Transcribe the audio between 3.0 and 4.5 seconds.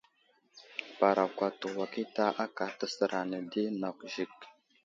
ane di nakw Zik.